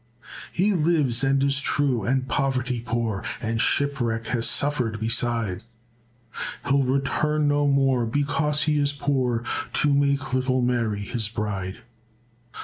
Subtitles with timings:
[0.51, 5.61] "He lives and is true and poverty poor, And shipwreck has suffered beside;
[6.65, 9.43] He'll return no more, because he is poor,
[9.73, 11.83] To make little Mary his bride."